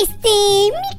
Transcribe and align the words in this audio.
Este 0.00 0.28
microprograma, 0.28 0.97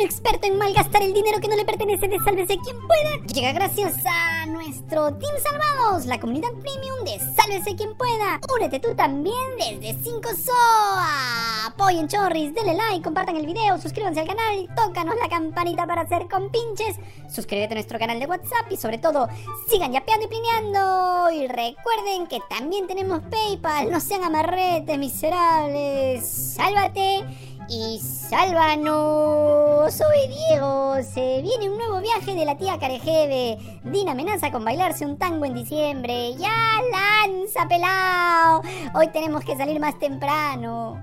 experto 0.00 0.46
en 0.46 0.58
malgastar 0.58 1.02
el 1.02 1.12
dinero 1.12 1.40
que 1.40 1.48
no 1.48 1.56
le 1.56 1.64
pertenece 1.64 2.08
de 2.08 2.18
Sálvese 2.18 2.58
quien 2.58 2.76
pueda, 2.86 3.26
llega 3.32 3.52
gracias 3.52 3.94
a 4.06 4.46
nuestro 4.46 5.14
Team 5.14 5.34
Salvados, 5.42 6.06
la 6.06 6.18
comunidad 6.18 6.50
premium 6.50 7.04
de 7.04 7.18
Sálvese 7.34 7.76
quien 7.76 7.96
pueda. 7.96 8.40
Únete 8.56 8.80
tú 8.80 8.94
también 8.94 9.34
desde 9.58 10.02
5 10.02 10.28
SOA. 10.44 11.66
Apoyen 11.66 12.08
chorris, 12.08 12.54
denle 12.54 12.74
like, 12.74 13.02
compartan 13.02 13.36
el 13.36 13.46
video, 13.46 13.78
suscríbanse 13.78 14.20
al 14.20 14.26
canal 14.26 14.68
tócanos 14.74 15.14
la 15.20 15.28
campanita 15.28 15.86
para 15.86 16.02
hacer 16.02 16.28
compinches. 16.28 16.96
Suscríbete 17.28 17.74
a 17.74 17.76
nuestro 17.76 17.98
canal 17.98 18.18
de 18.18 18.26
WhatsApp 18.26 18.70
y 18.70 18.76
sobre 18.76 18.98
todo, 18.98 19.28
sigan 19.68 19.92
yapeando 19.92 20.26
y 20.26 20.28
plineando. 20.28 21.30
Y 21.30 21.46
recuerden 21.46 22.26
que 22.28 22.40
también 22.48 22.86
tenemos 22.86 23.20
PayPal, 23.30 23.90
no 23.90 24.00
sean 24.00 24.24
amarretes 24.24 24.98
miserables. 24.98 26.26
Sálvate 26.26 27.24
y 27.70 27.98
sálvanos. 28.00 29.94
Soy 29.94 30.28
Diego. 30.28 30.96
Se 31.02 31.40
viene 31.40 31.70
un 31.70 31.78
nuevo 31.78 32.00
viaje 32.00 32.34
de 32.34 32.44
la 32.44 32.58
tía 32.58 32.78
Carejeve. 32.78 33.58
Dina 33.84 34.12
amenaza 34.12 34.50
con 34.50 34.64
bailarse 34.64 35.06
un 35.06 35.16
tango 35.16 35.44
en 35.44 35.54
diciembre. 35.54 36.34
Ya 36.34 36.80
lanza, 36.90 37.68
pelao. 37.68 38.62
Hoy 38.94 39.08
tenemos 39.12 39.44
que 39.44 39.56
salir 39.56 39.78
más 39.78 39.98
temprano. 39.98 41.00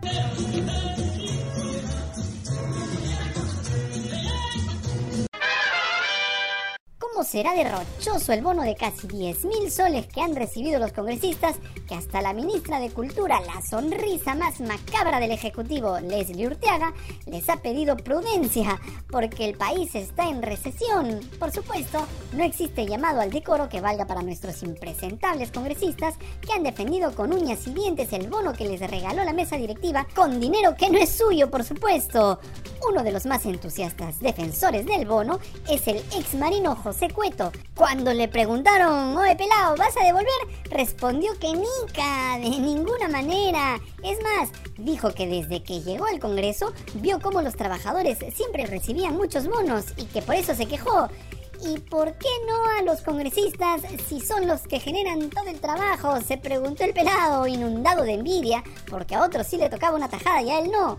¿Cómo 7.17 7.27
será 7.27 7.55
derrochoso 7.55 8.31
el 8.31 8.43
bono 8.43 8.61
de 8.61 8.75
casi 8.75 9.07
10 9.07 9.45
mil 9.45 9.71
soles 9.71 10.05
que 10.05 10.21
han 10.21 10.35
recibido 10.35 10.77
los 10.77 10.93
congresistas 10.93 11.55
que 11.87 11.95
hasta 11.95 12.21
la 12.21 12.31
ministra 12.31 12.79
de 12.79 12.91
Cultura, 12.91 13.41
la 13.41 13.59
sonrisa 13.67 14.35
más 14.35 14.59
macabra 14.59 15.19
del 15.19 15.31
Ejecutivo, 15.31 15.99
Leslie 15.99 16.45
Urteaga, 16.45 16.93
les 17.25 17.49
ha 17.49 17.57
pedido 17.57 17.97
prudencia 17.97 18.79
porque 19.09 19.45
el 19.45 19.57
país 19.57 19.95
está 19.95 20.29
en 20.29 20.43
recesión? 20.43 21.21
Por 21.39 21.49
supuesto, 21.49 22.05
no 22.33 22.43
existe 22.43 22.85
llamado 22.85 23.19
al 23.19 23.31
decoro 23.31 23.67
que 23.67 23.81
valga 23.81 24.05
para 24.05 24.21
nuestros 24.21 24.61
impresentables 24.61 25.51
congresistas 25.51 26.13
que 26.41 26.53
han 26.53 26.61
defendido 26.61 27.15
con 27.15 27.33
uñas 27.33 27.65
y 27.65 27.73
dientes 27.73 28.13
el 28.13 28.27
bono 28.27 28.53
que 28.53 28.69
les 28.69 28.79
regaló 28.79 29.23
la 29.23 29.33
mesa 29.33 29.57
directiva 29.57 30.05
con 30.13 30.39
dinero 30.39 30.75
que 30.77 30.91
no 30.91 30.99
es 30.99 31.17
suyo, 31.17 31.49
por 31.49 31.63
supuesto. 31.63 32.39
Uno 32.85 33.03
de 33.03 33.11
los 33.11 33.25
más 33.25 33.45
entusiastas 33.45 34.19
defensores 34.19 34.85
del 34.85 35.07
bono 35.07 35.39
es 35.69 35.87
el 35.87 35.97
ex 35.97 36.35
marino 36.35 36.75
José 36.75 37.09
Cueto. 37.09 37.51
Cuando 37.75 38.13
le 38.13 38.27
preguntaron, 38.27 39.17
oye 39.17 39.35
pelado, 39.35 39.75
¿vas 39.77 39.95
a 39.97 40.05
devolver? 40.05 40.27
Respondió 40.69 41.37
que 41.39 41.53
nica, 41.53 42.37
de 42.37 42.49
ninguna 42.49 43.07
manera. 43.07 43.79
Es 44.03 44.19
más, 44.21 44.49
dijo 44.77 45.13
que 45.13 45.27
desde 45.27 45.63
que 45.63 45.81
llegó 45.81 46.05
al 46.05 46.19
Congreso 46.19 46.73
vio 46.95 47.19
cómo 47.19 47.41
los 47.41 47.55
trabajadores 47.55 48.19
siempre 48.35 48.65
recibían 48.65 49.17
muchos 49.17 49.47
bonos 49.47 49.85
y 49.97 50.05
que 50.05 50.21
por 50.21 50.35
eso 50.35 50.53
se 50.53 50.67
quejó. 50.67 51.09
¿Y 51.65 51.79
por 51.79 52.13
qué 52.13 52.29
no 52.47 52.65
a 52.77 52.83
los 52.83 53.01
congresistas 53.01 53.81
si 54.07 54.19
son 54.19 54.47
los 54.47 54.61
que 54.61 54.79
generan 54.79 55.31
todo 55.31 55.47
el 55.47 55.59
trabajo? 55.59 56.21
Se 56.21 56.37
preguntó 56.37 56.83
el 56.83 56.93
pelado, 56.93 57.47
inundado 57.47 58.03
de 58.03 58.13
envidia, 58.13 58.63
porque 58.87 59.15
a 59.15 59.23
otros 59.23 59.47
sí 59.47 59.57
le 59.57 59.69
tocaba 59.69 59.97
una 59.97 60.07
tajada 60.07 60.43
y 60.43 60.51
a 60.51 60.59
él 60.59 60.69
no. 60.71 60.97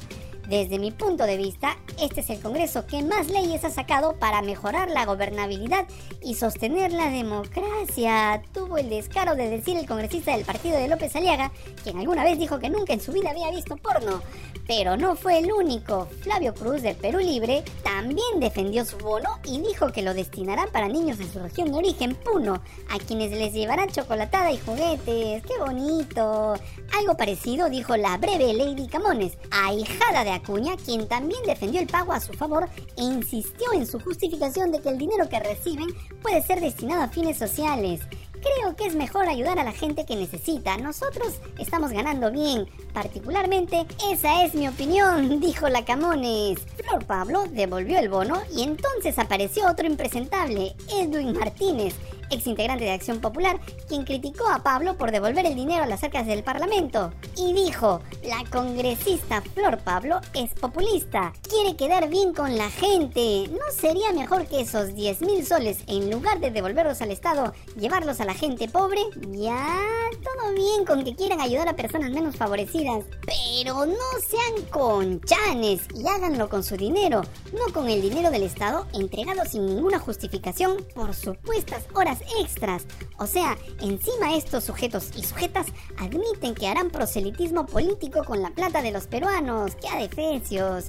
Desde 0.49 0.79
mi 0.79 0.93
punto 0.93 1.25
de 1.25 1.37
vista, 1.37 1.77
este 2.01 2.23
es 2.23 2.31
el 2.31 2.41
Congreso 2.41 2.87
que 2.87 3.03
más 3.03 3.29
leyes 3.29 3.65
ha 3.65 3.71
sacado 3.71 4.15
para 4.15 4.41
mejorar 4.41 4.89
la 4.89 5.05
gobernabilidad 5.05 5.87
y 6.23 6.37
sostener 6.37 6.91
la 6.91 7.11
democracia. 7.11 8.41
Tuvo 8.55 8.79
el 8.79 8.89
descaro 8.89 9.35
de 9.35 9.51
decir 9.51 9.77
el 9.77 9.87
congresista 9.87 10.35
del 10.35 10.47
partido 10.47 10.79
de 10.79 10.89
López 10.89 11.15
Aliaga, 11.15 11.53
quien 11.83 11.99
alguna 11.99 12.25
vez 12.25 12.39
dijo 12.39 12.59
que 12.59 12.71
nunca 12.71 12.95
en 12.95 13.01
su 13.03 13.13
vida 13.13 13.29
había 13.29 13.51
visto 13.51 13.77
porno. 13.77 14.23
Pero 14.67 14.97
no 14.97 15.17
fue 15.17 15.39
el 15.39 15.53
único. 15.53 16.09
Flavio 16.23 16.55
Cruz 16.55 16.81
del 16.81 16.97
Perú 16.97 17.19
Libre 17.19 17.63
también 17.83 18.41
defendió 18.41 18.87
su 18.87 18.97
bono 18.97 19.39
y 19.45 19.61
dijo 19.61 19.93
que 19.93 20.03
lo 20.03 20.15
destinarán 20.15 20.71
para 20.73 20.89
niños 20.89 21.19
de 21.19 21.31
su 21.31 21.41
región 21.41 21.73
de 21.73 21.79
origen, 21.79 22.15
Puno, 22.15 22.63
a 22.89 22.99
quienes 23.07 23.33
les 23.33 23.53
llevarán 23.53 23.91
chocolatada 23.91 24.51
y 24.51 24.59
juguetes. 24.59 25.43
¡Qué 25.43 25.59
bonito! 25.59 26.55
Algo 26.99 27.17
parecido 27.19 27.69
dijo 27.69 27.97
la 27.99 28.17
breve 28.17 28.55
Lady 28.55 28.89
Camones, 28.89 29.37
ahijada 29.51 30.25
de 30.25 30.38
Acuña, 30.39 30.77
quien 30.77 31.07
también 31.07 31.43
defendió 31.47 31.81
el 31.81 31.87
pago 31.87 32.13
a 32.13 32.21
su 32.21 32.33
favor 32.33 32.69
e 32.97 33.03
insistió 33.03 33.73
en 33.73 33.87
su 33.87 34.01
justificación 34.01 34.73
de 34.73 34.81
que 34.81 34.89
el 34.89 34.99
dinero 34.99 35.29
que 35.29 35.39
reciben 35.41 35.89
puede 36.23 36.43
ser 36.43 36.61
destinado 36.61 37.03
a 37.03 37.09
fines 37.09 37.37
sociales. 37.39 38.01
Creo 38.41 38.77
que 38.77 38.87
es 38.87 38.95
mejor 38.95 39.29
ayudar 39.29 39.59
a 39.59 39.65
la 39.65 39.73
gente 39.73 40.07
que 40.07 40.15
necesita. 40.15 40.77
Nosotros 40.77 41.35
estamos 41.59 41.91
ganando 41.91 42.31
bien. 42.31 42.69
Particularmente, 42.93 43.87
esa 44.11 44.45
es 44.45 44.55
mi 44.55 44.69
opinión, 44.69 45.41
dijo 45.41 45.69
la 45.69 45.85
Camones. 45.85 46.61
Flor 46.77 47.05
Pablo 47.05 47.45
devolvió 47.51 47.99
el 47.99 48.09
bono 48.09 48.41
y 48.55 48.63
entonces 48.63 49.19
apareció 49.19 49.69
otro 49.69 49.87
impresentable, 49.87 50.75
Edwin 50.89 51.37
Martínez, 51.37 51.95
ex 52.31 52.47
integrante 52.47 52.85
de 52.85 52.93
Acción 52.93 53.21
Popular, 53.21 53.59
quien 53.89 54.05
criticó 54.05 54.49
a 54.49 54.63
Pablo 54.63 54.97
por 54.97 55.11
devolver 55.11 55.47
el 55.47 55.55
dinero 55.55 55.85
a 55.85 55.87
las 55.87 56.03
arcas 56.03 56.27
del 56.27 56.43
Parlamento. 56.43 57.13
Y 57.37 57.53
dijo, 57.53 58.01
la 58.25 58.45
congresista 58.51 59.43
Flor 59.55 59.79
Pablo 59.79 60.21
es 60.35 60.51
populista, 60.55 61.33
quiere 61.49 61.77
quedar 61.77 62.09
bien 62.09 62.33
con 62.33 62.57
la 62.57 62.71
gente. 62.71 63.49
¿No 63.51 63.73
sería 63.75 64.13
mejor 64.13 64.47
que 64.47 64.61
esos 64.61 64.95
10 64.95 65.23
mil 65.23 65.47
soles, 65.47 65.79
en 65.87 66.11
lugar 66.11 66.41
de 66.41 66.51
devolverlos 66.51 67.01
al 67.03 67.11
Estado, 67.11 67.53
llevarlos 67.79 68.21
a 68.21 68.25
la 68.25 68.35
gente 68.35 68.69
pobre? 68.69 69.01
Ya, 69.31 69.77
todo 70.23 70.53
bien 70.55 70.85
con 70.85 71.05
que 71.05 71.15
quieran 71.15 71.41
ayudar 71.41 71.69
a 71.69 71.77
personas 71.77 72.11
menos 72.11 72.37
favorecidas, 72.37 73.05
pero 73.25 73.87
no 73.87 73.95
sean 74.29 74.67
conchanes 74.71 75.83
y 75.95 76.07
háganlo 76.09 76.49
con 76.49 76.63
su 76.63 76.77
dinero, 76.77 77.23
no 77.53 77.73
con 77.73 77.89
el 77.89 78.03
dinero 78.03 78.31
del 78.31 78.43
Estado 78.43 78.87
entregado 78.93 79.45
sin 79.45 79.67
ninguna 79.67 79.99
justificación 79.99 80.85
por 80.95 81.15
supuestas 81.15 81.85
horas 81.95 82.18
extras. 82.41 82.85
O 83.19 83.27
sea, 83.27 83.57
encima 83.81 84.37
estos 84.37 84.65
sujetos 84.65 85.11
y 85.17 85.25
sujetas 85.25 85.67
admiten 85.99 86.55
que 86.55 86.67
harán 86.67 86.91
proselitismo 86.91 87.67
político 87.67 88.25
con 88.25 88.43
la 88.43 88.51
plata 88.51 88.83
de 88.83 88.93
los 88.93 89.07
peruanos. 89.07 89.75
¡Qué 89.77 89.89
adefesios! 89.89 90.87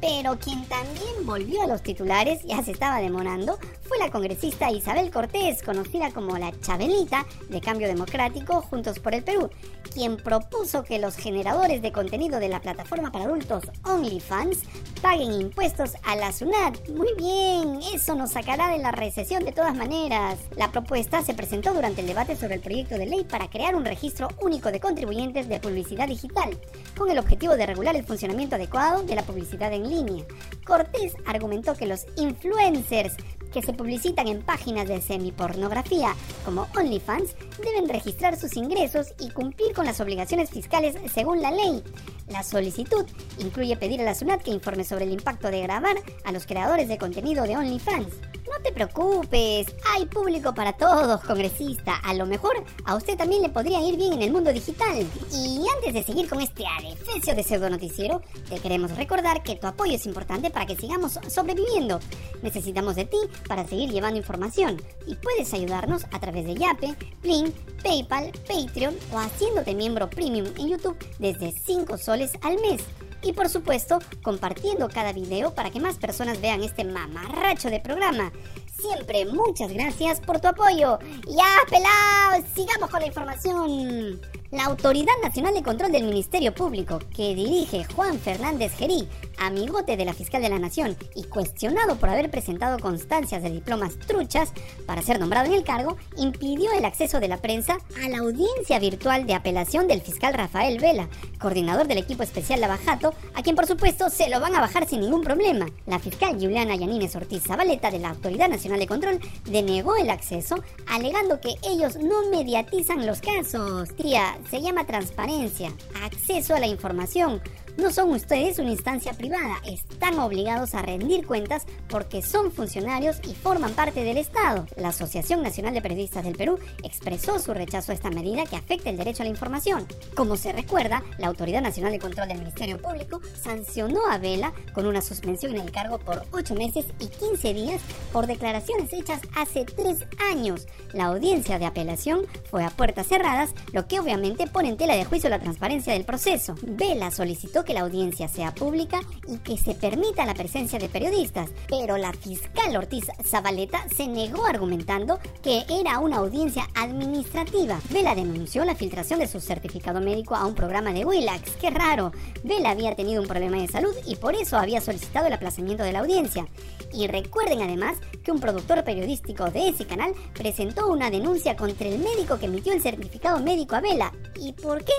Pero 0.00 0.38
quien 0.38 0.64
también 0.66 1.24
volvió 1.24 1.62
a 1.62 1.66
los 1.66 1.82
titulares, 1.82 2.42
ya 2.44 2.62
se 2.62 2.72
estaba 2.72 3.00
demorando, 3.00 3.58
fue 3.82 3.98
la 3.98 4.10
congresista 4.10 4.70
Isabel 4.70 5.10
Cortés, 5.10 5.62
conocida 5.62 6.10
como 6.10 6.38
la 6.38 6.52
Chabelita 6.60 7.26
de 7.48 7.60
Cambio 7.60 7.88
Democrático 7.88 8.62
Juntos 8.62 8.98
por 8.98 9.14
el 9.14 9.22
Perú, 9.22 9.50
quien 9.92 10.16
propuso 10.16 10.84
que 10.84 10.98
los 10.98 11.16
generadores 11.16 11.82
de 11.82 11.92
contenido 11.92 12.40
de 12.40 12.48
la 12.48 12.60
plataforma 12.60 13.10
para 13.12 13.24
adultos 13.24 13.64
OnlyFans 13.84 14.60
paguen 15.02 15.32
impuestos 15.32 15.94
a 16.04 16.16
la 16.16 16.32
SUNAT. 16.32 16.88
Muy 16.90 17.12
bien, 17.16 17.80
eso 17.94 18.14
nos 18.14 18.30
sacará 18.30 18.68
de 18.68 18.78
la 18.78 18.92
recesión 18.92 19.44
de 19.44 19.52
todas 19.52 19.74
maneras. 19.74 20.38
La 20.56 20.70
propuesta 20.70 21.22
se 21.22 21.34
presentó 21.34 21.72
durante 21.74 22.00
el 22.00 22.06
debate 22.06 22.36
sobre 22.36 22.54
el 22.54 22.60
proyecto 22.60 22.96
de 22.96 23.06
ley 23.06 23.24
para 23.24 23.48
crear 23.48 23.74
un 23.74 23.84
registro 23.84 24.28
único 24.40 24.70
de 24.70 24.80
contribuyentes 24.80 25.48
de 25.48 25.60
publicidad 25.60 26.08
digital, 26.08 26.56
con 26.96 27.10
el 27.10 27.18
objetivo 27.18 27.56
de 27.56 27.66
regular 27.66 27.96
el 27.96 28.04
funcionamiento 28.04 28.56
adecuado 28.56 29.02
de 29.02 29.14
la 29.14 29.22
publicidad 29.22 29.72
en 29.72 29.89
línea. 29.90 30.24
Cortés 30.64 31.14
argumentó 31.26 31.74
que 31.74 31.86
los 31.86 32.06
influencers 32.16 33.16
que 33.52 33.62
se 33.62 33.72
publicitan 33.72 34.28
en 34.28 34.42
páginas 34.42 34.88
de 34.88 35.00
semipornografía 35.00 36.14
como 36.44 36.68
OnlyFans 36.76 37.34
deben 37.62 37.88
registrar 37.88 38.38
sus 38.38 38.56
ingresos 38.56 39.08
y 39.18 39.30
cumplir 39.30 39.74
con 39.74 39.86
las 39.86 40.00
obligaciones 40.00 40.50
fiscales 40.50 40.96
según 41.12 41.42
la 41.42 41.50
ley. 41.50 41.82
La 42.28 42.42
solicitud 42.42 43.04
incluye 43.38 43.76
pedir 43.76 44.00
a 44.00 44.04
la 44.04 44.14
SUNAT 44.14 44.42
que 44.42 44.52
informe 44.52 44.84
sobre 44.84 45.04
el 45.04 45.12
impacto 45.12 45.50
de 45.50 45.62
grabar 45.62 45.96
a 46.24 46.32
los 46.32 46.46
creadores 46.46 46.88
de 46.88 46.98
contenido 46.98 47.44
de 47.44 47.56
OnlyFans. 47.56 48.14
No 48.50 48.60
te 48.64 48.72
preocupes, 48.72 49.68
hay 49.94 50.06
público 50.06 50.52
para 50.52 50.72
todos, 50.72 51.20
congresista. 51.20 51.94
A 52.02 52.14
lo 52.14 52.26
mejor 52.26 52.64
a 52.84 52.96
usted 52.96 53.16
también 53.16 53.42
le 53.42 53.48
podría 53.48 53.80
ir 53.80 53.96
bien 53.96 54.14
en 54.14 54.22
el 54.22 54.32
mundo 54.32 54.52
digital. 54.52 55.06
Y 55.32 55.64
antes 55.76 55.94
de 55.94 56.02
seguir 56.02 56.28
con 56.28 56.40
este 56.40 56.64
adefesio 56.66 57.36
de 57.36 57.44
pseudo 57.44 57.70
noticiero, 57.70 58.22
te 58.48 58.58
queremos 58.58 58.96
recordar 58.96 59.44
que 59.44 59.54
tu 59.54 59.68
apoyo 59.68 59.94
es 59.94 60.04
importante 60.04 60.50
para 60.50 60.66
que 60.66 60.74
sigamos 60.74 61.20
sobreviviendo. 61.28 62.00
Necesitamos 62.42 62.96
de 62.96 63.04
ti 63.04 63.18
para 63.46 63.64
seguir 63.68 63.90
llevando 63.90 64.18
información 64.18 64.82
y 65.06 65.14
puedes 65.14 65.54
ayudarnos 65.54 66.04
a 66.10 66.18
través 66.18 66.44
de 66.44 66.56
Yape, 66.56 66.96
Plin, 67.22 67.54
PayPal, 67.84 68.32
Patreon 68.48 68.96
o 69.12 69.18
haciéndote 69.18 69.74
miembro 69.74 70.10
premium 70.10 70.46
en 70.58 70.70
YouTube 70.70 70.98
desde 71.20 71.52
5 71.52 71.96
soles 71.98 72.32
al 72.42 72.60
mes. 72.60 72.82
Y 73.22 73.32
por 73.32 73.48
supuesto, 73.48 73.98
compartiendo 74.22 74.88
cada 74.88 75.12
video 75.12 75.54
para 75.54 75.70
que 75.70 75.80
más 75.80 75.96
personas 75.96 76.40
vean 76.40 76.62
este 76.62 76.84
mamarracho 76.84 77.70
de 77.70 77.80
programa. 77.80 78.32
Siempre 78.80 79.26
muchas 79.26 79.72
gracias 79.72 80.20
por 80.20 80.40
tu 80.40 80.48
apoyo. 80.48 80.98
Ya, 81.26 81.54
pelados, 81.68 82.48
sigamos 82.54 82.88
con 82.88 83.00
la 83.00 83.06
información. 83.06 84.20
La 84.50 84.64
Autoridad 84.64 85.12
Nacional 85.22 85.54
de 85.54 85.62
Control 85.62 85.92
del 85.92 86.02
Ministerio 86.02 86.52
Público, 86.52 86.98
que 87.14 87.36
dirige 87.36 87.84
Juan 87.94 88.18
Fernández 88.18 88.72
Gerí, 88.74 89.08
amigote 89.38 89.96
de 89.96 90.04
la 90.04 90.12
fiscal 90.12 90.42
de 90.42 90.48
la 90.48 90.58
Nación 90.58 90.96
y 91.14 91.22
cuestionado 91.24 91.94
por 91.96 92.08
haber 92.08 92.32
presentado 92.32 92.80
constancias 92.80 93.44
de 93.44 93.50
diplomas 93.50 93.96
truchas 94.00 94.52
para 94.86 95.02
ser 95.02 95.20
nombrado 95.20 95.46
en 95.46 95.54
el 95.54 95.62
cargo, 95.62 95.96
impidió 96.16 96.72
el 96.72 96.84
acceso 96.84 97.20
de 97.20 97.28
la 97.28 97.36
prensa 97.36 97.78
a 98.02 98.08
la 98.08 98.18
audiencia 98.18 98.80
virtual 98.80 99.24
de 99.24 99.34
apelación 99.34 99.86
del 99.86 100.00
fiscal 100.00 100.34
Rafael 100.34 100.80
Vela, 100.80 101.08
coordinador 101.38 101.86
del 101.86 101.98
equipo 101.98 102.24
especial 102.24 102.60
Lavajato, 102.60 103.09
a 103.34 103.42
quien 103.42 103.56
por 103.56 103.66
supuesto 103.66 104.10
se 104.10 104.28
lo 104.28 104.40
van 104.40 104.54
a 104.54 104.60
bajar 104.60 104.88
sin 104.88 105.00
ningún 105.00 105.22
problema. 105.22 105.66
La 105.86 105.98
fiscal 105.98 106.34
Juliana 106.34 106.76
Yanines 106.76 107.16
Ortiz 107.16 107.44
Zabaleta 107.44 107.90
de 107.90 107.98
la 107.98 108.10
Autoridad 108.10 108.48
Nacional 108.48 108.80
de 108.80 108.86
Control 108.86 109.20
denegó 109.44 109.96
el 109.96 110.10
acceso, 110.10 110.62
alegando 110.86 111.40
que 111.40 111.54
ellos 111.62 111.96
no 111.96 112.28
mediatizan 112.30 113.06
los 113.06 113.20
casos. 113.20 113.94
Tía, 113.96 114.38
se 114.50 114.60
llama 114.60 114.86
transparencia, 114.86 115.72
acceso 116.02 116.54
a 116.54 116.60
la 116.60 116.66
información. 116.66 117.40
No 117.80 117.90
son 117.90 118.10
ustedes 118.10 118.58
una 118.58 118.72
instancia 118.72 119.14
privada, 119.14 119.56
están 119.64 120.18
obligados 120.18 120.74
a 120.74 120.82
rendir 120.82 121.26
cuentas 121.26 121.64
porque 121.88 122.20
son 122.20 122.52
funcionarios 122.52 123.20
y 123.26 123.34
forman 123.34 123.72
parte 123.72 124.04
del 124.04 124.18
Estado. 124.18 124.66
La 124.76 124.88
Asociación 124.88 125.42
Nacional 125.42 125.72
de 125.72 125.80
Periodistas 125.80 126.24
del 126.24 126.36
Perú 126.36 126.58
expresó 126.82 127.38
su 127.38 127.54
rechazo 127.54 127.92
a 127.92 127.94
esta 127.94 128.10
medida 128.10 128.44
que 128.44 128.56
afecta 128.56 128.90
el 128.90 128.98
derecho 128.98 129.22
a 129.22 129.24
la 129.24 129.30
información. 129.30 129.86
Como 130.14 130.36
se 130.36 130.52
recuerda, 130.52 131.02
la 131.16 131.28
Autoridad 131.28 131.62
Nacional 131.62 131.92
de 131.92 131.98
Control 131.98 132.28
del 132.28 132.40
Ministerio 132.40 132.80
Público 132.80 133.22
sancionó 133.42 134.06
a 134.10 134.18
Vela 134.18 134.52
con 134.74 134.86
una 134.86 135.00
suspensión 135.00 135.54
en 135.54 135.62
el 135.62 135.72
cargo 135.72 135.98
por 135.98 136.26
8 136.32 136.54
meses 136.56 136.84
y 136.98 137.06
15 137.06 137.54
días 137.54 137.80
por 138.12 138.26
declaraciones 138.26 138.92
hechas 138.92 139.22
hace 139.34 139.64
3 139.64 140.04
años. 140.30 140.66
La 140.92 141.06
audiencia 141.06 141.58
de 141.58 141.64
apelación 141.64 142.26
fue 142.50 142.62
a 142.62 142.70
puertas 142.70 143.06
cerradas, 143.06 143.54
lo 143.72 143.88
que 143.88 144.00
obviamente 144.00 144.46
pone 144.46 144.68
en 144.68 144.76
tela 144.76 144.96
de 144.96 145.06
juicio 145.06 145.30
la 145.30 145.38
transparencia 145.38 145.94
del 145.94 146.04
proceso. 146.04 146.54
Vela 146.62 147.10
solicitó 147.10 147.64
que 147.64 147.69
la 147.74 147.80
audiencia 147.82 148.28
sea 148.28 148.54
pública 148.54 149.00
y 149.28 149.38
que 149.38 149.56
se 149.56 149.74
permita 149.74 150.26
la 150.26 150.34
presencia 150.34 150.78
de 150.78 150.88
periodistas, 150.88 151.50
pero 151.68 151.96
la 151.96 152.12
fiscal 152.12 152.76
Ortiz 152.76 153.06
Zabaleta 153.24 153.86
se 153.94 154.06
negó 154.06 154.46
argumentando 154.46 155.18
que 155.42 155.64
era 155.68 155.98
una 155.98 156.18
audiencia 156.18 156.68
administrativa. 156.74 157.80
Vela 157.90 158.14
denunció 158.14 158.64
la 158.64 158.74
filtración 158.74 159.20
de 159.20 159.28
su 159.28 159.40
certificado 159.40 160.00
médico 160.00 160.34
a 160.34 160.46
un 160.46 160.54
programa 160.54 160.92
de 160.92 161.04
Willax. 161.04 161.52
Qué 161.60 161.70
raro. 161.70 162.12
Vela 162.42 162.70
había 162.70 162.94
tenido 162.94 163.22
un 163.22 163.28
problema 163.28 163.58
de 163.58 163.68
salud 163.68 163.94
y 164.06 164.16
por 164.16 164.34
eso 164.34 164.56
había 164.56 164.80
solicitado 164.80 165.26
el 165.26 165.32
aplazamiento 165.32 165.84
de 165.84 165.92
la 165.92 166.00
audiencia. 166.00 166.46
Y 166.92 167.06
recuerden 167.06 167.62
además 167.62 167.98
que 168.24 168.32
un 168.32 168.40
productor 168.40 168.82
periodístico 168.84 169.50
de 169.50 169.68
ese 169.68 169.86
canal 169.86 170.12
presentó 170.34 170.88
una 170.88 171.10
denuncia 171.10 171.56
contra 171.56 171.88
el 171.88 171.98
médico 171.98 172.38
que 172.38 172.46
emitió 172.46 172.72
el 172.72 172.82
certificado 172.82 173.40
médico 173.40 173.76
a 173.76 173.80
Vela. 173.80 174.12
¿Y 174.40 174.52
por 174.52 174.84
qué? 174.84 174.92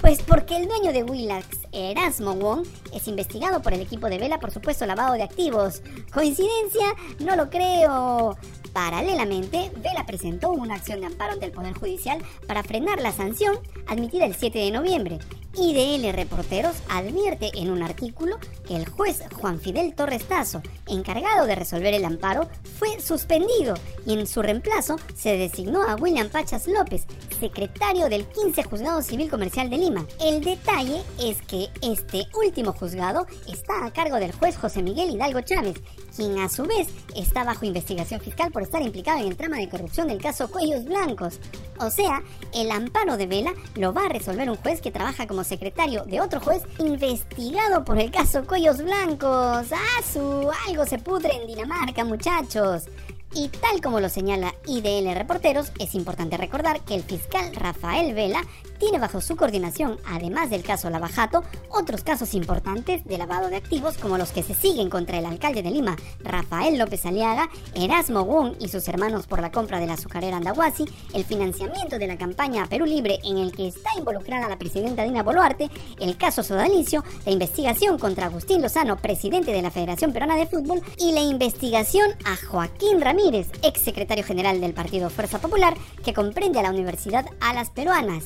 Pues 0.00 0.22
porque 0.22 0.56
el 0.56 0.66
dueño 0.66 0.92
de 0.94 1.02
Willax, 1.02 1.46
Erasmo 1.72 2.34
Wong, 2.34 2.66
es 2.94 3.06
investigado 3.06 3.60
por 3.60 3.74
el 3.74 3.82
equipo 3.82 4.08
de 4.08 4.18
Vela 4.18 4.40
por 4.40 4.50
supuesto 4.50 4.86
lavado 4.86 5.12
de 5.12 5.22
activos. 5.22 5.82
¿Coincidencia? 6.12 6.94
No 7.18 7.36
lo 7.36 7.50
creo. 7.50 8.36
Paralelamente, 8.72 9.70
Vela 9.76 10.06
presentó 10.06 10.52
una 10.52 10.76
acción 10.76 11.00
de 11.00 11.06
amparo 11.06 11.34
ante 11.34 11.44
el 11.44 11.52
Poder 11.52 11.74
Judicial 11.74 12.22
para 12.46 12.62
frenar 12.62 13.00
la 13.02 13.12
sanción 13.12 13.58
admitida 13.86 14.24
el 14.24 14.34
7 14.34 14.58
de 14.58 14.70
noviembre. 14.70 15.18
IDL 15.54 16.12
Reporteros 16.12 16.76
advierte 16.88 17.50
en 17.54 17.70
un 17.70 17.82
artículo 17.82 18.38
que 18.66 18.76
el 18.76 18.88
juez 18.88 19.22
Juan 19.34 19.58
Fidel 19.60 19.94
Torres 19.94 20.24
Tazo, 20.26 20.62
encargado 20.86 21.46
de 21.46 21.56
resolver 21.56 21.92
el 21.92 22.04
amparo, 22.04 22.48
fue 22.78 23.00
suspendido 23.00 23.74
y 24.06 24.14
en 24.14 24.26
su 24.26 24.42
reemplazo 24.42 24.96
se 25.14 25.36
designó 25.36 25.82
a 25.82 25.96
William 25.96 26.28
Pachas 26.28 26.68
López, 26.68 27.06
secretario 27.40 28.08
del 28.08 28.26
15 28.26 28.62
Juzgado 28.62 29.02
Civil 29.02 29.28
Comercial 29.28 29.70
de 29.70 29.78
Lima. 29.78 30.06
El 30.20 30.44
detalle 30.44 31.02
es 31.18 31.42
que 31.42 31.68
este 31.82 32.26
último 32.34 32.72
juzgado 32.72 33.26
está 33.48 33.84
a 33.84 33.92
cargo 33.92 34.16
del 34.16 34.32
juez 34.32 34.56
José 34.56 34.82
Miguel 34.82 35.10
Hidalgo 35.10 35.40
Chávez, 35.40 35.76
quien 36.14 36.38
a 36.38 36.48
su 36.48 36.64
vez 36.64 36.88
está 37.16 37.44
bajo 37.44 37.64
investigación 37.64 38.20
fiscal 38.20 38.52
por 38.52 38.62
estar 38.62 38.82
implicado 38.82 39.20
en 39.20 39.28
el 39.28 39.36
trama 39.36 39.56
de 39.56 39.68
corrupción 39.68 40.08
del 40.08 40.22
caso 40.22 40.50
Cuellos 40.50 40.84
Blancos. 40.84 41.40
O 41.78 41.90
sea, 41.90 42.22
el 42.54 42.70
amparo 42.70 43.16
de 43.16 43.26
Vela 43.26 43.54
lo 43.74 43.92
va 43.92 44.04
a 44.04 44.10
resolver 44.10 44.50
un 44.50 44.56
juez 44.56 44.80
que 44.80 44.90
trabaja 44.90 45.26
como 45.26 45.39
secretario 45.44 46.04
de 46.04 46.20
otro 46.20 46.40
juez 46.40 46.62
investigado 46.78 47.84
por 47.84 47.98
el 47.98 48.10
caso 48.10 48.46
Cuellos 48.46 48.82
Blancos. 48.82 49.66
¡Ah, 49.72 50.02
su! 50.12 50.50
Algo 50.68 50.86
se 50.86 50.98
pudre 50.98 51.34
en 51.34 51.46
Dinamarca, 51.46 52.04
muchachos. 52.04 52.84
Y 53.32 53.48
tal 53.48 53.80
como 53.80 54.00
lo 54.00 54.08
señala 54.08 54.54
IDL 54.66 55.14
Reporteros, 55.14 55.72
es 55.78 55.94
importante 55.94 56.36
recordar 56.36 56.80
que 56.80 56.96
el 56.96 57.02
fiscal 57.02 57.54
Rafael 57.54 58.12
Vela 58.14 58.42
tiene 58.80 58.98
bajo 58.98 59.20
su 59.20 59.36
coordinación, 59.36 59.98
además 60.06 60.50
del 60.50 60.64
caso 60.64 60.90
Lavajato, 60.90 61.44
otros 61.68 62.02
casos 62.02 62.34
importantes 62.34 63.04
de 63.04 63.18
lavado 63.18 63.48
de 63.48 63.56
activos 63.56 63.98
como 63.98 64.18
los 64.18 64.32
que 64.32 64.42
se 64.42 64.54
siguen 64.54 64.90
contra 64.90 65.18
el 65.18 65.26
alcalde 65.26 65.62
de 65.62 65.70
Lima, 65.70 65.96
Rafael 66.20 66.78
López 66.78 67.04
Aliaga, 67.04 67.50
Erasmo 67.74 68.24
Wong 68.24 68.54
y 68.58 68.68
sus 68.68 68.88
hermanos 68.88 69.26
por 69.26 69.40
la 69.40 69.52
compra 69.52 69.78
de 69.78 69.86
la 69.86 69.92
azucarera 69.92 70.38
Andahuasi, 70.38 70.86
el 71.12 71.24
financiamiento 71.24 71.98
de 71.98 72.06
la 72.06 72.16
campaña 72.16 72.66
Perú 72.66 72.86
Libre 72.86 73.18
en 73.22 73.36
el 73.36 73.52
que 73.52 73.68
está 73.68 73.90
involucrada 73.98 74.48
la 74.48 74.58
presidenta 74.58 75.04
Dina 75.04 75.22
Boluarte, 75.22 75.70
el 76.00 76.16
caso 76.16 76.42
Sodalicio, 76.42 77.04
la 77.26 77.32
investigación 77.32 77.98
contra 77.98 78.26
Agustín 78.26 78.62
Lozano, 78.62 78.96
presidente 78.96 79.52
de 79.52 79.62
la 79.62 79.70
Federación 79.70 80.14
Peruana 80.14 80.36
de 80.36 80.46
Fútbol, 80.46 80.80
y 80.96 81.12
la 81.12 81.20
investigación 81.20 82.10
a 82.24 82.36
Joaquín 82.48 83.02
Ramírez, 83.02 83.48
ex 83.62 83.82
secretario 83.82 84.24
general 84.24 84.60
del 84.60 84.72
Partido 84.72 85.10
Fuerza 85.10 85.38
Popular, 85.38 85.76
que 86.02 86.14
comprende 86.14 86.60
a 86.60 86.62
la 86.62 86.70
Universidad 86.70 87.26
a 87.40 87.52
las 87.52 87.68
Peruanas. 87.68 88.24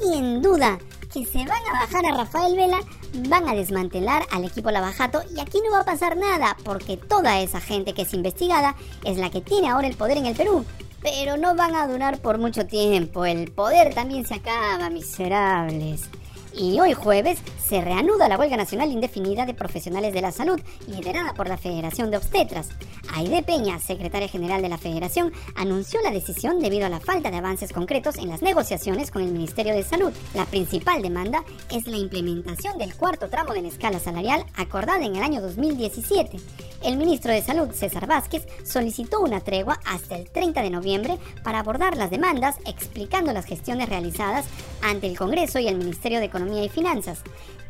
¿Alguien 0.00 0.42
duda 0.42 0.78
que 1.12 1.24
se 1.24 1.38
van 1.38 1.62
a 1.70 1.80
bajar 1.80 2.06
a 2.06 2.16
Rafael 2.16 2.56
Vela? 2.56 2.80
Van 3.28 3.48
a 3.48 3.54
desmantelar 3.54 4.22
al 4.30 4.44
equipo 4.44 4.70
Lavajato 4.70 5.22
y 5.34 5.40
aquí 5.40 5.60
no 5.64 5.72
va 5.72 5.80
a 5.80 5.84
pasar 5.84 6.16
nada 6.16 6.56
porque 6.64 6.96
toda 6.96 7.40
esa 7.40 7.60
gente 7.60 7.92
que 7.92 8.02
es 8.02 8.14
investigada 8.14 8.74
es 9.04 9.18
la 9.18 9.30
que 9.30 9.40
tiene 9.40 9.68
ahora 9.68 9.88
el 9.88 9.96
poder 9.96 10.18
en 10.18 10.26
el 10.26 10.36
Perú. 10.36 10.64
Pero 11.02 11.36
no 11.36 11.54
van 11.54 11.74
a 11.74 11.86
durar 11.88 12.20
por 12.20 12.38
mucho 12.38 12.66
tiempo, 12.66 13.24
el 13.24 13.50
poder 13.50 13.92
también 13.92 14.24
se 14.24 14.34
acaba, 14.34 14.88
miserables. 14.88 16.08
Y 16.54 16.78
hoy 16.80 16.92
jueves 16.92 17.38
se 17.66 17.80
reanuda 17.80 18.28
la 18.28 18.38
huelga 18.38 18.56
nacional 18.56 18.90
indefinida 18.90 19.46
de 19.46 19.54
profesionales 19.54 20.12
de 20.12 20.20
la 20.20 20.32
salud, 20.32 20.60
liderada 20.86 21.32
por 21.32 21.48
la 21.48 21.56
Federación 21.56 22.10
de 22.10 22.18
Obstetras. 22.18 22.68
Aide 23.14 23.42
Peña, 23.42 23.78
secretaria 23.78 24.28
general 24.28 24.60
de 24.60 24.68
la 24.68 24.76
Federación, 24.76 25.32
anunció 25.54 26.00
la 26.02 26.10
decisión 26.10 26.60
debido 26.60 26.86
a 26.86 26.90
la 26.90 27.00
falta 27.00 27.30
de 27.30 27.38
avances 27.38 27.72
concretos 27.72 28.18
en 28.18 28.28
las 28.28 28.42
negociaciones 28.42 29.10
con 29.10 29.22
el 29.22 29.32
Ministerio 29.32 29.74
de 29.74 29.82
Salud. 29.82 30.12
La 30.34 30.44
principal 30.44 31.00
demanda 31.00 31.42
es 31.70 31.86
la 31.86 31.96
implementación 31.96 32.76
del 32.76 32.94
cuarto 32.94 33.28
tramo 33.28 33.54
de 33.54 33.62
la 33.62 33.68
escala 33.68 33.98
salarial 33.98 34.44
acordada 34.54 35.04
en 35.04 35.16
el 35.16 35.22
año 35.22 35.40
2017. 35.40 36.38
El 36.84 36.96
ministro 36.96 37.32
de 37.32 37.42
Salud, 37.42 37.70
César 37.70 38.08
Vázquez, 38.08 38.44
solicitó 38.64 39.20
una 39.20 39.40
tregua 39.40 39.78
hasta 39.84 40.16
el 40.16 40.28
30 40.28 40.62
de 40.62 40.70
noviembre 40.70 41.18
para 41.44 41.60
abordar 41.60 41.96
las 41.96 42.10
demandas, 42.10 42.56
explicando 42.66 43.32
las 43.32 43.44
gestiones 43.44 43.88
realizadas 43.88 44.46
ante 44.82 45.06
el 45.06 45.16
Congreso 45.16 45.60
y 45.60 45.68
el 45.68 45.76
Ministerio 45.76 46.18
de 46.18 46.24
Economía 46.24 46.64
y 46.64 46.68
Finanzas. 46.68 47.20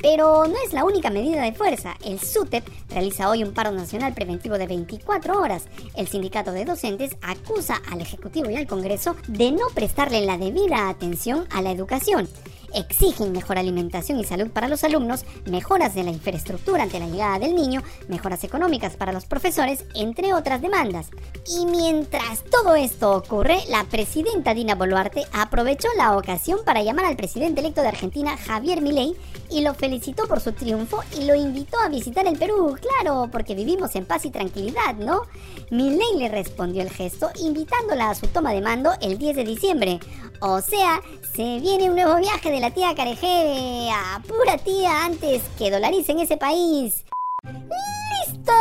Pero 0.03 0.47
no 0.49 0.55
es 0.67 0.73
la 0.73 0.85
única 0.85 1.11
medida 1.11 1.43
de 1.43 1.53
fuerza. 1.53 1.95
El 2.05 2.19
SUTEP 2.21 2.69
realiza 2.91 3.31
hoy 3.31 3.45
un 3.45 3.55
paro 3.55 3.71
nacional 3.71 4.13
preventivo 4.13 4.59
de 4.59 4.67
24 4.67 5.41
horas. 5.41 5.65
El 5.95 6.09
sindicato 6.09 6.51
de 6.53 6.65
docentes 6.65 7.17
acusa 7.23 7.81
al 7.91 8.01
Ejecutivo 8.01 8.51
y 8.51 8.57
al 8.57 8.67
Congreso 8.67 9.15
de 9.29 9.53
no 9.53 9.69
prestarle 9.75 10.27
la 10.27 10.39
debida 10.39 10.89
atención 10.89 11.47
a 11.51 11.63
la 11.63 11.71
educación 11.71 12.29
exigen 12.75 13.33
mejor 13.33 13.59
alimentación 13.59 14.19
y 14.19 14.25
salud 14.25 14.51
para 14.51 14.69
los 14.69 14.85
alumnos, 14.85 15.25
mejoras 15.47 15.95
de 15.95 16.05
la 16.05 16.11
infraestructura 16.11 16.85
ante 16.85 16.99
la 16.99 17.09
llegada 17.09 17.39
del 17.39 17.55
niño, 17.55 17.83
mejoras 18.09 18.45
económicas 18.45 18.97
para 18.97 19.13
los 19.13 19.25
profesores, 19.25 19.85
entre 19.95 20.35
otras 20.35 20.63
demandas. 20.63 21.09
Y 21.47 21.67
mientras 21.67 22.45
todo 22.45 22.75
esto 22.75 23.13
ocurre, 23.13 23.59
la 23.69 23.85
presidenta 23.85 24.55
Dina 24.55 24.75
Boluarte 24.75 25.25
aprovechó 25.33 25.89
la 25.97 26.17
ocasión 26.17 26.61
para 26.65 26.83
llamar 26.83 27.07
al 27.07 27.17
presidente 27.17 27.61
electo 27.61 27.83
de 27.83 27.89
Argentina, 27.89 28.37
Javier 28.37 28.81
Milei, 28.81 29.17
y 29.53 29.61
lo 29.61 29.75
felicitó 29.75 30.27
por 30.27 30.41
su 30.41 30.53
triunfo 30.53 31.03
y 31.19 31.25
lo 31.25 31.35
invitó 31.35 31.79
a 31.79 31.89
visitar 31.89 32.27
el 32.27 32.39
Perú, 32.39 32.77
claro, 32.81 33.29
porque 33.31 33.55
vivimos 33.55 33.95
en 33.95 34.07
paz 34.07 34.25
y 34.25 34.31
tranquilidad, 34.31 34.95
¿no? 34.97 35.23
Milei 35.71 36.17
le 36.19 36.29
respondió 36.29 36.83
el 36.83 36.91
gesto 36.91 37.31
invitándola 37.41 38.11
a 38.11 38.15
su 38.15 38.27
toma 38.29 38.53
de 38.53 38.61
mando 38.61 38.93
el 39.01 39.19
10 39.19 39.37
de 39.37 39.45
diciembre. 39.45 40.01
O 40.41 40.61
sea, 40.61 41.01
se 41.35 41.61
viene 41.61 41.89
un 41.89 41.97
nuevo 41.97 42.17
viaje 42.17 42.51
de 42.51 42.61
la 42.61 42.71
tía 42.71 42.95
Carejeve. 42.95 43.91
Apura 44.15 44.59
tía 44.59 45.05
antes 45.05 45.43
que 45.59 45.71
dolaricen 45.71 46.19
ese 46.19 46.37
país. 46.37 47.05
¡Listo! 47.45 48.53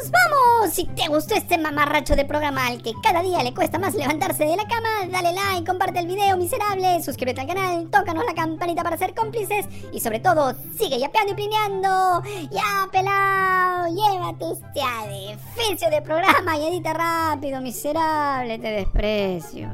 ¡Nos 0.00 0.10
vamos! 0.10 0.72
Si 0.72 0.86
te 0.86 1.08
gustó 1.08 1.34
este 1.34 1.58
mamarracho 1.58 2.16
de 2.16 2.24
programa 2.24 2.68
al 2.68 2.80
que 2.80 2.94
cada 3.02 3.20
día 3.20 3.42
le 3.42 3.52
cuesta 3.52 3.78
más 3.78 3.94
levantarse 3.94 4.44
de 4.44 4.56
la 4.56 4.66
cama, 4.66 4.88
dale 5.10 5.32
like, 5.32 5.66
comparte 5.66 5.98
el 5.98 6.06
video 6.06 6.38
miserable, 6.38 7.02
suscríbete 7.02 7.42
al 7.42 7.46
canal, 7.46 7.90
tócanos 7.90 8.24
la 8.24 8.32
campanita 8.32 8.82
para 8.82 8.96
ser 8.96 9.14
cómplices 9.14 9.66
y 9.92 10.00
sobre 10.00 10.20
todo, 10.20 10.54
sigue 10.78 10.98
yapeando 10.98 11.32
y 11.32 11.34
plineando. 11.34 12.22
¡Ya, 12.50 12.88
pelado! 12.90 13.88
Llévate 13.88 14.52
este 14.52 14.80
adefesio 14.80 15.90
de 15.90 16.00
programa 16.00 16.56
y 16.56 16.68
edita 16.68 16.94
rápido, 16.94 17.60
miserable, 17.60 18.58
te 18.58 18.70
desprecio. 18.70 19.68